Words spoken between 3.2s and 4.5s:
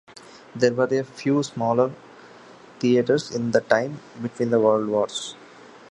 in the time between